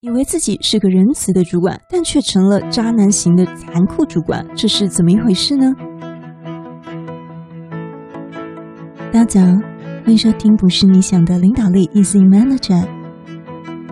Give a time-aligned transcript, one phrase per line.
[0.00, 5.74] 以为自己是个仁慈的主管，但却成了渣男型的残酷主管，这是怎么一回事呢？
[9.10, 9.60] 大家好，
[10.04, 12.86] 欢迎收听不是你想的领导力 Easy Manager。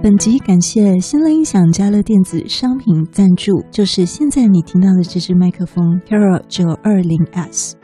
[0.00, 7.74] 本集感谢新乐音响加乐电子商品赞助，就是现在你听到的这支麦克风 Kara 九二零 S。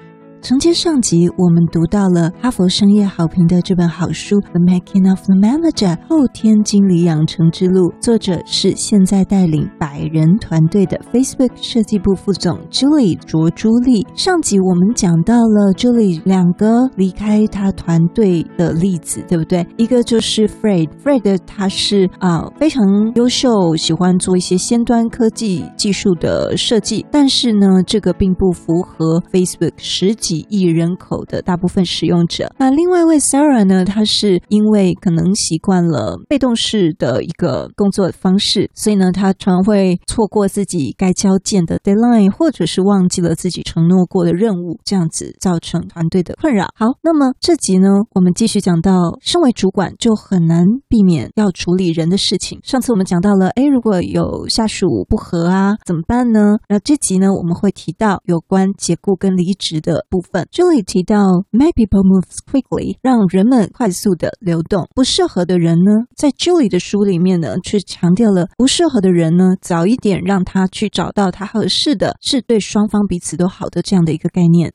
[0.42, 14.04] 承接上集，我们读到了哈佛商业好评的这本好书《The Making of the Manager》后天经理养成之路，作者是现在带领百人团队的 Facebook 设计部副总 Julie 卓朱莉。
[14.16, 19.64] 上集我们讲到了 Julie 两个离开他团队的例子，对不对？
[19.76, 22.82] 一个就是 Fred，Fred 他是啊非常
[23.14, 30.31] 优秀，喜欢做一些先端科技技术的设计，但是呢，这个并不符合 Facebook 实际。
[30.32, 32.50] 几亿人口的大部分使用者。
[32.58, 33.84] 那另外一位 Sarah 呢？
[33.84, 46.68] 她是因为可能习惯了被动式的一个工作方式，所以呢，她常会错过自己该交件的 deadline，或者是忘记了自己承诺过的任务，这样子造成团队的困扰。
[46.74, 52.58] 好，那么这集呢，我们继续讲到，身为主管就很难避免要处理人的事情。
[52.62, 56.56] 上次我们讲到了，诶，如果有下属不和啊，怎么办呢？
[56.70, 60.46] 那这集呢，我们会提到有关解雇跟离职的部分。
[60.50, 61.16] 这里提到
[61.50, 64.88] make people moves quickly，让人们快速的流动。
[64.94, 74.72] 不适合的人呢，在 Julie 的书里面呢，却强调了不适合的人呢，早一点让他去找到他合适的，是对双方彼此都好的这样的一个概念。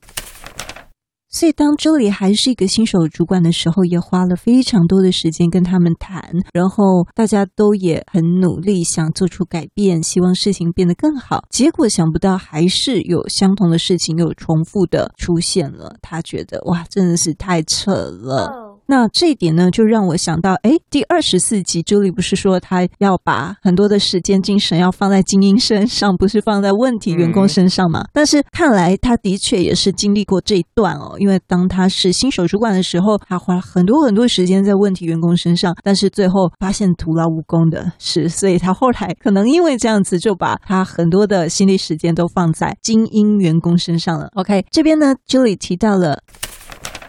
[1.30, 6.22] 所以，当周里还是一个新手主管的时候，也花了非常多的时间跟他们谈，
[6.54, 11.44] 然后大家都也很努力想做出改变，希望事情变得更好。
[11.50, 15.96] 结果想不到还是有相同的事情又重复的出现了。
[16.00, 18.67] 他觉得哇，真的是太扯了。
[18.90, 28.06] 那这一点呢，就让我想到，诶，第二十四集，Julie 不是说她要把很多的时间、精神要放在精英身上，不是放在问题员工身上嘛？
[28.14, 44.30] 但是看来她的确也是经历过这一段哦，因为当她是新手主管的时候，她花了很多很多时间在问题员工身上，但是最后发现徒劳无功的是，所以她后来可能因为这样子，就把她很多的心力时间都放在精英员工身上了。
[44.36, 46.22] OK，这边呢，Julie 提到了。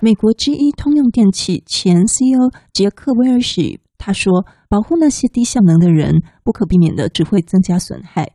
[0.01, 8.31] 美国 GE 通用电气前 CEO 杰克威尔许他说：“保护那些低效能的人，不可避免的只会增加损害。”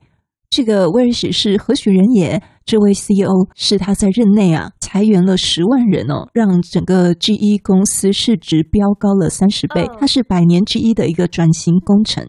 [0.50, 2.42] 这个威尔许是何许人也？
[2.66, 9.88] 这位 CEO 是他在任内啊裁员了十万人哦，让整个 GE 公司市值飙高了三十倍。
[9.98, 12.26] 他是百年之一的一个转型工程。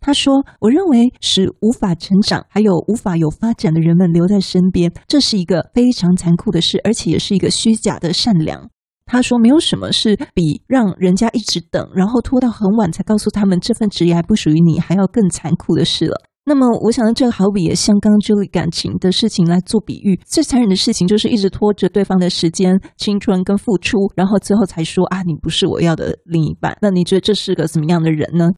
[0.00, 8.70] 他说：“我认为使无法成长还有无法有发展的人们留在身边，这是一个非常残酷的事，而且也是一个虚假的善良。”
[9.06, 28.50] 他说：“没有什么是比让人家一直等，然后拖到很晚才告诉他们这份职业还不属于你，还要更残酷的事了。”那么，我想这好比也像刚刚 Julie 感情的事情来做比喻，最残忍的事情就是一直拖着对方的时间、青春跟付出，然后最后才说：“啊，你不是我要的另一半。”那你觉得这是个怎么样的人呢？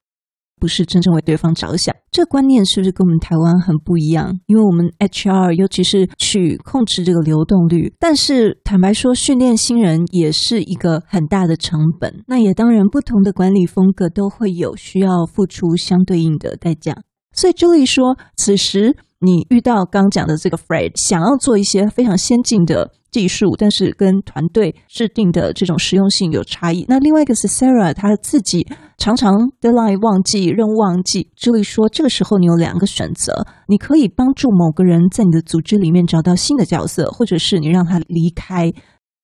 [0.59, 4.39] 不是真正为对方着想，这观念是不是跟我们台湾很不一样？
[4.47, 12.23] 因为我们 HR 尤其是去控制这个流动率，但是坦白说，训练新人也是一个很大的成本。
[12.27, 16.95] 那也当然，不同的管理风格都会有需要付出相对应的代价。
[17.31, 26.85] 所以朱莉说，此时你遇到刚讲的这个 Fred，想要做一些非常先进的技术，但是跟团队制定的这种实用性有差异。
[26.87, 28.65] 那另外一个是 Sarah，她自己
[28.97, 31.29] 常常 deadline 忘记，任务忘记。
[31.37, 38.71] Julie 说，这个时候你有两个选择：你可以帮助某个人在你的组织里面找到新的角色，或者是你让他离开。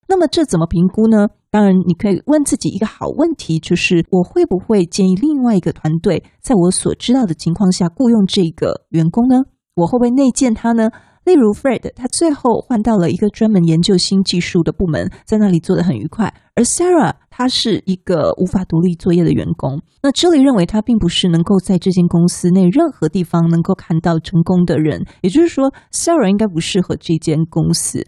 [0.09, 1.29] 那么这怎么评估呢？
[1.49, 9.37] 当然，你可以问自己一个好问题，就是我会不会建议另外一个团队，在我所知道的情况下雇佣这个员工呢？
[9.75, 10.89] 我会不会内建他呢？
[11.25, 16.31] 例如 Fred，他最后换到了一个专门研究新技术的部门，在那里做得很愉快。
[16.53, 19.81] 而 Sarah，她是一个无法独立作业的员工。
[20.03, 25.03] 那 Julie 认为，他并不是能够在这间公司内任何地方能够看到成功的人。
[25.21, 28.05] 也就是说，Sarah 应该不适合这间公司。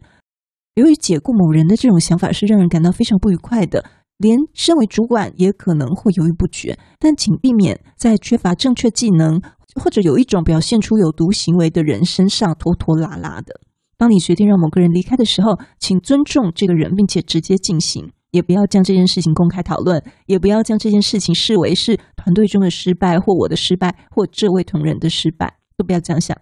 [0.75, 3.83] 由于解雇某人的这种想法是让人感到非常不愉快的，
[4.19, 6.77] 连身为主管也可能会犹豫不决。
[6.99, 9.41] 但请避免在缺乏正确技能，
[9.77, 13.59] 或者有一种表现出有毒行为的人身上拖拖拉拉的。
[13.97, 26.37] 当你决定让某个人离开的时候，请尊重这个人，并且直接进行，也不要将这件事情公开讨论，也不要将这件事情视为是团队中的失败，或我的失败，或这位同仁的失败，都不要这样想。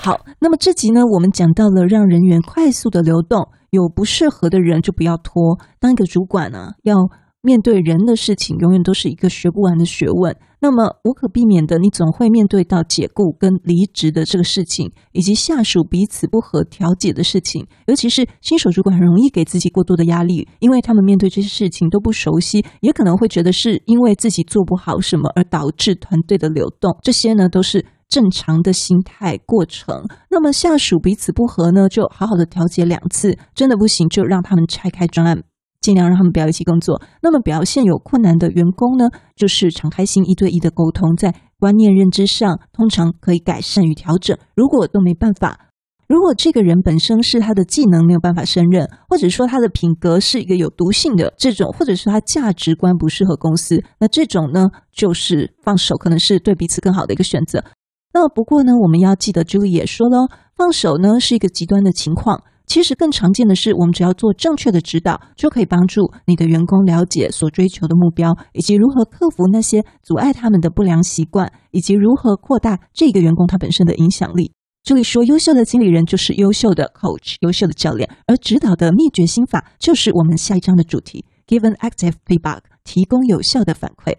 [0.00, 5.58] 好，那么这集呢，我们讲到了让人员快速的流动，有不适合的人就不要拖。
[5.80, 6.94] 当一个主管呢，要
[7.40, 10.36] 面对人的事情，永远都是一个学不完的学问。
[10.62, 17.66] 那么无可避免的，你总会面对到解雇跟离职的这个事情，以及下属彼此不合调解的事情。
[17.88, 26.96] 尤其是新手主管很容易给自己过多的压力，因为他们面对这些事情都不熟悉，也可能会觉得是因为自己做不好什么而导致团队的流动。
[27.02, 30.06] 这些呢都是正常的心态过程。
[30.30, 35.42] 那么下属彼此不合呢，就好好的调解两次，真的不行就让他们拆开专案。
[35.82, 37.02] 尽量让他们不要一起工作。
[37.20, 44.38] 那么表现有困难的员工呢，就是敞开心一对一的沟通，在观念认知上通常可以改善与调整。
[44.54, 45.68] 如果都没办法，
[46.08, 57.64] 如果这个人本身是他的技能没有办法胜任，或者说他的品格是一个有毒性的这种，或者是他价值观不适合公司，那这种呢，就是放手可能是对彼此更好的一个选择。
[58.12, 62.42] 那不过呢，我们要记得，Julie 也说喽，放手呢是一个极端的情况。
[62.72, 74.54] 其实更常见的是，我们只要做正确的指导，就可以帮助你的员工了解所追求的目标，以及如何克服那些阻碍他们的不良习惯，以及如何扩大这个员工他本身的影响力。
[74.82, 84.14] 这里说，优秀的经理人就是优秀的 coach，优秀的教练，而指导的秘诀心法就是我们下一章的主题：Give an active feedback，提供有效的反馈。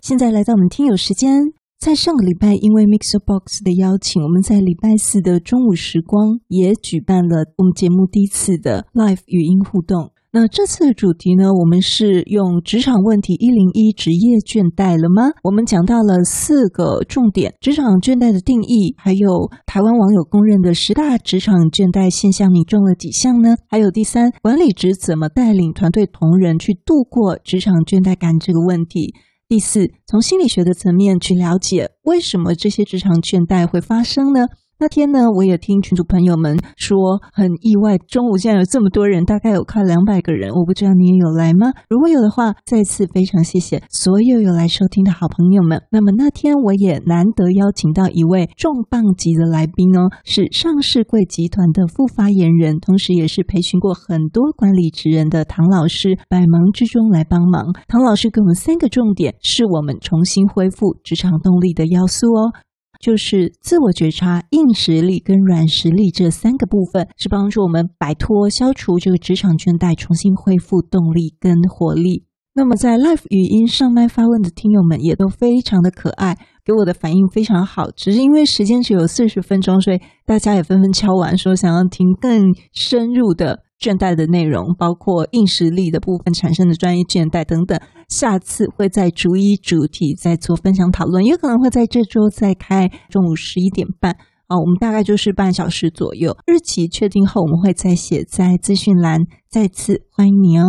[0.00, 1.57] 现在来到我们听友时间。
[1.78, 10.10] 在上个礼拜，因为 Mixer Box 的邀请，我们在礼拜四的中午时光也举办了我们节目第一次的 Live 语音互动。
[10.32, 15.30] 那这次的主题呢，我们是用职场问题一零一职业倦怠了吗？
[15.44, 23.54] 我们讲到了四个重点：职场倦怠的定义，还有台湾网友公认的十大职场倦怠现象，你中了几项呢？
[23.68, 29.14] 还有第三，管理职怎么带领团队同仁去度过职场倦怠感这个问题。
[29.48, 34.48] 第四，从心理学的层面去了解为什么这些职场倦怠会发生呢？
[34.80, 41.72] 那天呢，我也听群主朋友们说很意外，中午竟然有这么多人，大概有快两百个人，我不知道你也有来吗？
[41.88, 45.82] 如果有的话，再次非常谢谢所有有来收听的好朋友们。
[45.90, 57.74] 那么那天我也难得邀请到一位重磅级的来宾哦，是上市贵集团的副发言人，同时也是培训过很多管理职人的唐老师，百忙之中来帮忙。
[57.88, 62.52] 唐老师给我们三个重点，是我们重新恢复职场动力的要素哦。
[62.98, 72.24] 就是自我觉察、硬实力跟软实力这三个部分，是帮助我们摆脱、消除这个职场倦怠，重新恢复动力跟活力。
[72.54, 77.90] 那么在 Live 语音上麦发问的听友们也都非常的可爱，给我的反应非常好。
[77.90, 83.64] 只是因为时间只有四十分钟，所以大家也纷纷敲完说想要听更深入的。
[83.78, 94.16] 倦怠的内容包括硬实力的部分产生的专业倦怠等等，下次会再逐一主题再做分享讨论，也可能会在这周再开中午十一点半。
[94.46, 99.20] 啊，我们大概就是半小时左右，日期确定后我们会再写在资讯栏，
[99.50, 100.64] 再次欢迎你哦。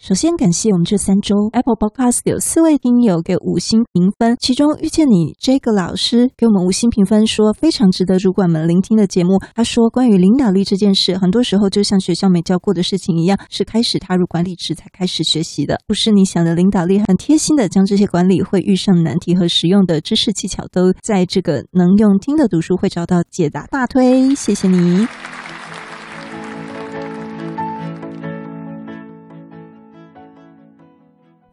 [0.00, 9.40] 首先感谢我们这三周 Apple Podcast 有四位听友给五星评分，其中遇见你这个老师给我们五星评分，说非常值得主管们聆听的节目。
[9.56, 17.00] 他说，关于领导力这件事，很多时候就像学校没教过的事情一样，是开始踏入管理职才开始学习的，不是你想的领导力。
[17.00, 23.66] 很贴心的将这些管理会遇上难题和实用的知识技巧，都在这个能用听的读书会找到解答。
[23.66, 25.08] 大推，谢谢你。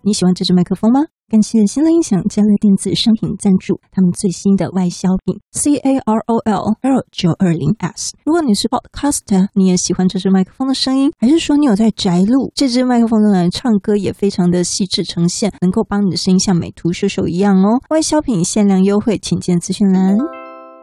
[0.06, 1.00] 你喜欢这支麦克风吗？
[1.28, 8.15] 感谢新浪音响嘉乐电子商品赞助，他们最新的外销品 C A R O L L 九二零 S。
[8.24, 12.51] 如果你是 Podcaster，你也喜欢这支麦克风的声音，还是说你有在宅录？
[12.53, 17.82] 这支麦克风用来唱歌也非常的细致呈现，能够帮你的声音像美图秀秀一样哦。
[17.89, 20.15] 外销品限量优惠，请见资讯栏。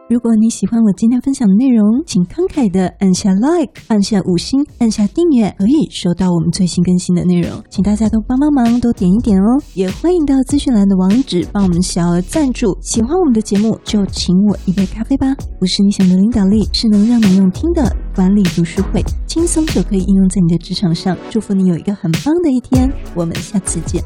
[0.09, 7.63] 如果你喜欢我今天分享的内容，请慷慨的按下 Like，按下五星，按下订阅，可以收到我们最新更新的内容。
[7.69, 9.63] 请大家都帮帮忙，多点一点哦。
[9.75, 12.77] 也欢迎到资讯栏的网址帮我们小额赞助。
[12.81, 15.33] 喜欢我们的节目，就请我一杯咖啡吧。
[15.57, 21.17] 不是你想的领导力，是能让你用听的管理读书会，轻松就可以应用在你的职场上。
[21.29, 24.03] 祝福你有一个很棒的一天，我们下次见。